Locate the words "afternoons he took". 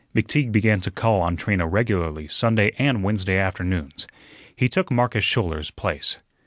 3.37-4.89